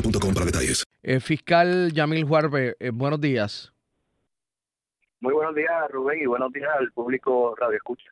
[0.00, 0.84] boostmobile.com para detalles.
[1.02, 3.72] Eh, fiscal Yamil Juarbe, eh, buenos días.
[5.20, 8.10] Muy buenos días, Rubén, y buenos días al público Radio Escucha.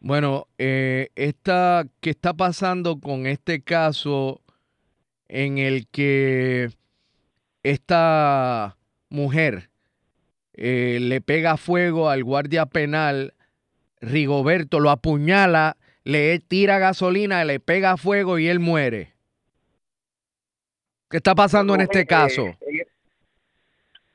[0.00, 4.40] Bueno, eh, esta, ¿qué está pasando con este caso
[5.28, 6.70] en el que
[7.62, 8.76] esta
[9.08, 9.70] mujer
[10.54, 13.34] eh, le pega fuego al guardia penal,
[14.00, 19.15] Rigoberto lo apuñala, le tira gasolina, le pega fuego y él muere?
[21.08, 22.46] ¿Qué está pasando en este caso?
[22.46, 22.86] eh,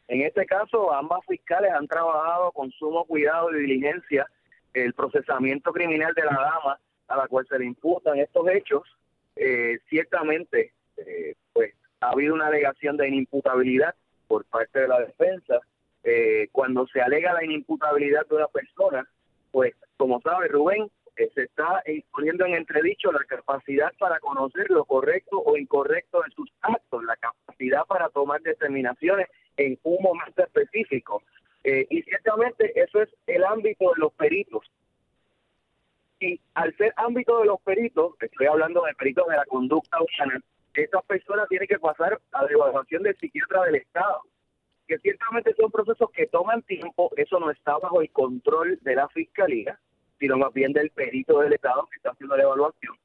[0.08, 4.28] en- este caso, ambas fiscales han trabajado con sumo cuidado y diligencia
[4.74, 8.84] el procesamiento criminal de la dama a la cual se le imputan estos hechos.
[9.38, 13.96] Eh, ciertamente, eh, pues ha habido una alegación de inimputabilidad
[14.28, 15.60] por parte de la defensa.
[16.04, 19.08] Eh, cuando se alega la inimputabilidad de una persona,
[19.52, 20.90] pues como sabe Rubén,
[21.30, 26.52] se está poniendo en entredicho la capacidad para conocer lo correcto o incorrecto de sus
[26.62, 29.28] actos, la capacidad para tomar determinaciones
[29.58, 31.22] en un momento específico.
[31.64, 34.66] Eh, y ciertamente eso es el ámbito de los peritos.
[36.20, 40.42] Y al ser ámbito de los peritos, estoy hablando de peritos de la conducta humana,
[40.74, 44.22] estas personas tienen que pasar a la evaluación del psiquiatra del Estado
[44.92, 49.08] que ciertamente son procesos que toman tiempo, eso no está bajo el control de la
[49.08, 49.80] fiscalía,
[50.22, 52.96] sino más bien del perito del Estado que está haciendo la evaluación.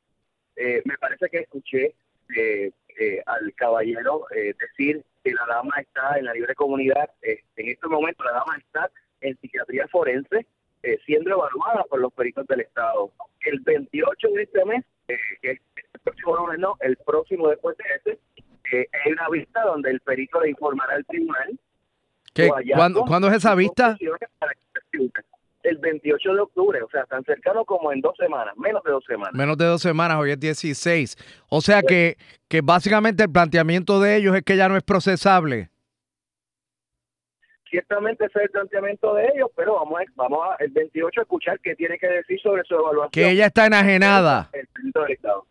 [0.55, 1.95] Eh, me parece que escuché
[2.37, 7.11] eh, eh, al caballero eh, decir que la dama está en la libre comunidad.
[7.23, 8.91] Eh, en este momento la dama está
[9.23, 10.47] en psiquiatría forense
[10.83, 13.11] eh, siendo evaluada por los peritos del Estado.
[13.41, 15.61] El 28 de este mes, que es
[15.95, 18.19] el próximo lunes, no, el próximo después de ese,
[18.73, 21.59] eh, hay una vista donde el perito le informará al tribunal
[22.35, 22.51] ¿Qué?
[22.75, 23.97] ¿Cuándo, cuándo es esa vista?
[25.67, 29.05] El 28 de octubre, o sea, tan cercano como en dos semanas, menos de dos
[29.05, 29.35] semanas.
[29.35, 31.17] Menos de dos semanas, hoy es 16.
[31.49, 32.17] O sea que,
[32.49, 35.71] que básicamente el planteamiento de ellos es que ya no es procesable.
[37.69, 41.23] Ciertamente ese es el planteamiento de ellos, pero vamos a, vamos a el 28 a
[41.23, 43.11] escuchar qué tiene que decir sobre su evaluación.
[43.11, 44.51] Que ella está enajenada.
[44.53, 44.69] El
[45.11, 45.47] Estado.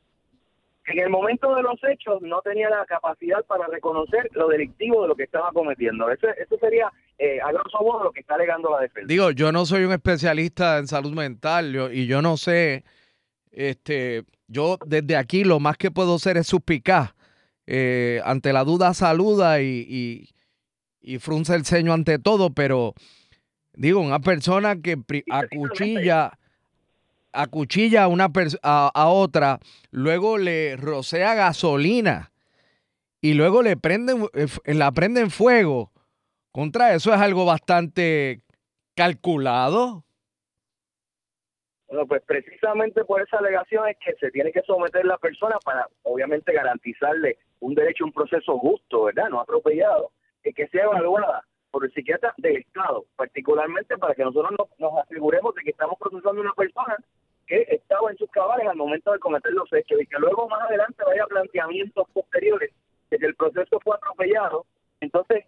[0.88, 5.08] En el momento de los hechos no tenía la capacidad para reconocer lo delictivo de
[5.08, 6.10] lo que estaba cometiendo.
[6.12, 9.08] Eso, eso sería, eh, a grosso modo, lo que está alegando la defensa.
[9.08, 12.84] Digo, yo no soy un especialista en salud mental yo- y yo no sé,
[13.52, 17.16] este, yo desde aquí lo más que puedo hacer es suspicaz.
[17.68, 20.30] Eh, ante la duda saluda y, y,
[21.02, 22.94] y frunce el ceño ante todo, pero
[23.74, 24.98] digo, una persona que
[25.32, 26.38] acuchilla,
[27.36, 28.30] acuchilla a una
[28.64, 29.60] a, a otra,
[29.92, 32.32] luego le rocea gasolina
[33.22, 35.92] y luego le prenden, eh, f- la prenden fuego.
[36.52, 38.42] Contra eso es algo bastante
[38.96, 40.04] calculado.
[41.88, 45.88] Bueno, pues precisamente por esa alegación es que se tiene que someter la persona para,
[46.04, 49.30] obviamente, garantizarle un derecho un proceso justo, ¿verdad?
[49.30, 50.12] No atropellado,
[50.44, 55.04] y que sea evaluada por el psiquiatra del Estado, particularmente para que nosotros nos, nos
[55.04, 56.96] aseguremos de que estamos procesando una persona
[57.46, 60.62] que estaba en sus cabales al momento de cometer los hechos y que luego más
[60.64, 62.72] adelante vaya planteamientos posteriores
[63.10, 64.66] de que el proceso fue atropellado,
[65.00, 65.46] entonces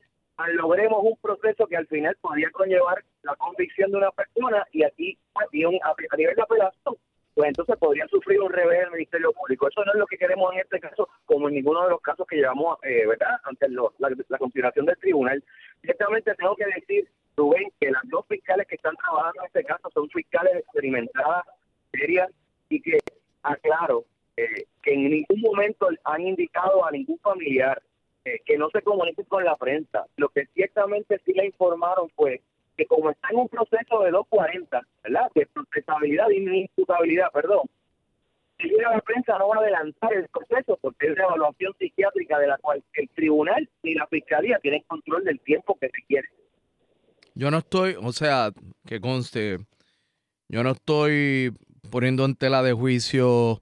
[0.54, 5.18] logremos un proceso que al final podría conllevar la convicción de una persona y aquí
[5.36, 6.96] a nivel de apelación
[7.38, 9.68] pues entonces podría sufrir un revés del Ministerio Público.
[9.68, 12.26] Eso no es lo que queremos en este caso, como en ninguno de los casos
[12.26, 15.44] que llevamos, eh, ¿verdad?, ante la, la continuación del tribunal.
[15.84, 19.88] Ciertamente tengo que decir, Rubén, que las dos fiscales que están trabajando en este caso
[19.94, 21.46] son fiscales experimentadas,
[21.92, 22.32] serias,
[22.70, 23.00] y que,
[23.44, 24.06] aclaro,
[24.36, 27.82] eh, que en ningún momento han indicado a ningún familiar
[28.26, 30.06] eh, que no se comunique con la prensa.
[30.18, 32.42] Lo que ciertamente sí le informaron fue
[32.78, 35.32] que como está en un proceso de 240, ¿verdad?
[35.34, 37.62] De procesabilidad y imputabilidad, perdón,
[38.60, 42.40] si llega la prensa no va a adelantar el proceso porque es de evaluación psiquiátrica
[42.40, 46.28] de la cual el tribunal ni la fiscalía tienen control del tiempo que se quiere.
[47.36, 48.52] Yo no estoy, o sea,
[48.86, 49.58] que conste,
[50.50, 51.52] yo no estoy
[51.90, 53.62] poniendo en tela de juicio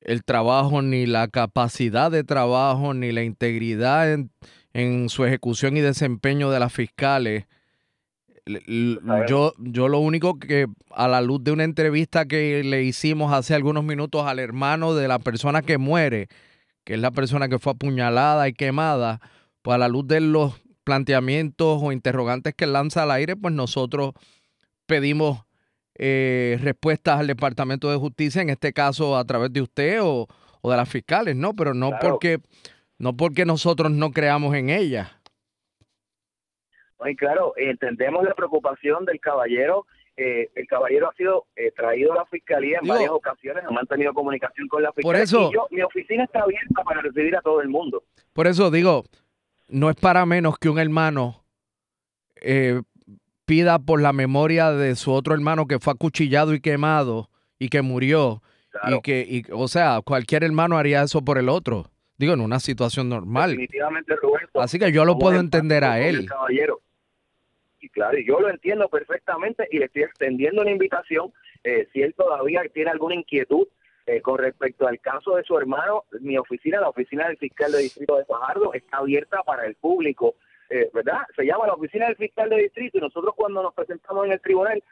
[0.00, 4.30] el trabajo, ni la capacidad de trabajo, ni la integridad en,
[4.74, 7.46] en su ejecución y desempeño de las fiscales.
[9.26, 13.54] Yo, yo lo único que a la luz de una entrevista que le hicimos hace
[13.54, 16.28] algunos minutos al hermano de la persona que muere,
[16.84, 19.20] que es la persona que fue apuñalada y quemada,
[19.62, 24.12] pues a la luz de los planteamientos o interrogantes que lanza al aire, pues nosotros
[24.84, 25.43] pedimos
[25.96, 30.26] eh, respuestas al Departamento de Justicia, en este caso a través de usted o,
[30.62, 31.54] de las fiscales, ¿no?
[31.54, 32.38] Pero no porque
[32.98, 35.10] no porque nosotros no creamos en ellas.
[37.04, 39.86] Y claro, entendemos la preocupación del caballero.
[40.16, 44.14] Eh, el caballero ha sido eh, traído a la fiscalía en varias ocasiones, ha mantenido
[44.14, 45.12] comunicación con la fiscalía.
[45.12, 48.04] Por eso, mi oficina está abierta para recibir a todo el mundo.
[48.32, 49.04] Por eso digo,
[49.68, 51.44] no es para menos que un hermano
[52.40, 52.80] eh,
[53.44, 57.82] pida por la memoria de su otro hermano que fue acuchillado y quemado y que
[57.82, 58.42] murió.
[58.88, 61.90] Y que, y, o sea, cualquier hermano haría eso por el otro.
[62.16, 63.50] Digo, en una situación normal.
[63.50, 64.48] Definitivamente, Rubén.
[64.54, 66.26] Así que yo lo puedo entender a él.
[66.26, 66.80] caballero
[67.84, 71.34] y claro, yo lo entiendo perfectamente y le estoy extendiendo una invitación.
[71.64, 73.68] Eh, si él todavía tiene alguna inquietud
[74.06, 77.80] eh, con respecto al caso de su hermano, mi oficina, la oficina del fiscal de
[77.80, 80.34] distrito de Fajardo, está abierta para el público.
[80.74, 81.20] Eh, ¿Verdad?
[81.36, 84.40] Se llama la oficina del fiscal de distrito y nosotros cuando nos presentamos en el
[84.40, 84.82] tribunal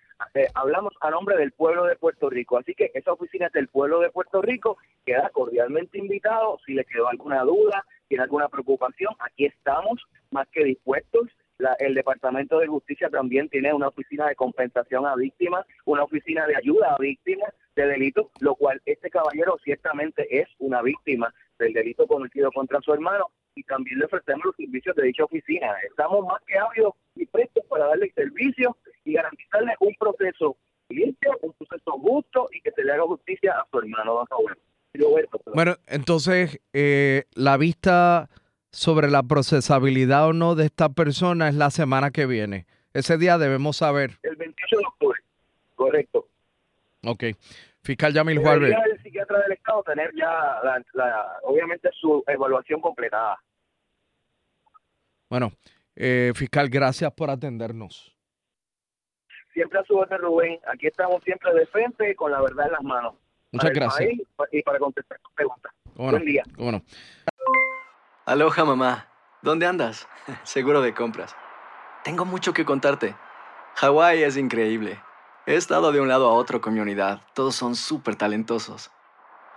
[0.55, 2.57] hablamos a nombre del pueblo de Puerto Rico.
[2.57, 6.61] Así que esa oficina es del pueblo de Puerto Rico, queda cordialmente invitado.
[6.65, 10.01] Si le quedó alguna duda, tiene alguna preocupación, aquí estamos
[10.31, 11.29] más que dispuestos
[11.79, 16.57] el Departamento de Justicia también tiene una oficina de compensación a víctimas, una oficina de
[16.57, 21.33] ayuda a víctimas de delitos, lo cual este caballero ciertamente es una víctima
[21.63, 25.69] del delito cometido contra su hermano y también le ofrecemos los servicios de dicha oficina.
[25.89, 30.57] Estamos más que ávidos y prestos para darle servicio y garantizarle un proceso
[30.89, 35.77] limpio, un proceso justo y que se le haga justicia a su hermano, don Bueno,
[35.87, 38.29] entonces, eh, la vista
[38.71, 42.67] sobre la procesabilidad o no de esta persona es la semana que viene.
[42.95, 44.19] Ese día debemos saber.
[44.23, 45.21] El 28 de octubre,
[45.75, 46.29] correcto.
[47.05, 47.25] Ok.
[47.83, 48.75] Fiscal Yamil Juárez.
[49.13, 50.59] Psiquiatra del Estado tener ya,
[51.43, 53.39] obviamente, su evaluación completada.
[55.29, 55.53] Bueno,
[55.95, 58.17] eh, fiscal, gracias por atendernos.
[59.53, 60.59] Siempre a su orden, Rubén.
[60.73, 63.15] Aquí estamos siempre de frente con la verdad en las manos.
[63.51, 64.11] Muchas gracias.
[64.51, 65.73] y para contestar tus preguntas.
[65.95, 66.43] Buen día.
[66.57, 66.83] ¿Cómo no?
[68.25, 69.09] Aloha mamá,
[69.43, 70.09] ¿dónde andas?
[70.43, 71.37] Seguro de compras.
[72.03, 73.15] Tengo mucho que contarte.
[73.75, 74.99] Hawái es increíble.
[75.45, 77.21] He estado de un lado a otro con mi unidad.
[77.35, 78.91] Todos son súper talentosos.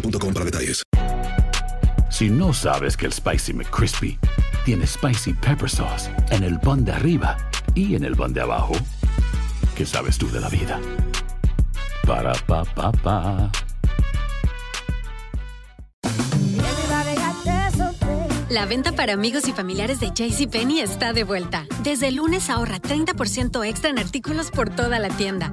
[0.00, 0.82] para detalles.
[2.10, 4.18] Si no sabes que el Spicy McCrispy
[4.64, 7.36] tiene Spicy Pepper Sauce en el pan de arriba
[7.74, 8.74] y en el pan de abajo,
[9.76, 10.80] ¿qué sabes tú de la vida?
[12.06, 13.50] Para, pa, pa, pa.
[18.48, 21.66] La venta para amigos y familiares de JCPenney está de vuelta.
[21.82, 25.52] Desde el lunes ahorra 30% extra en artículos por toda la tienda.